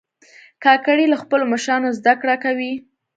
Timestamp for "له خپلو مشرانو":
1.09-1.89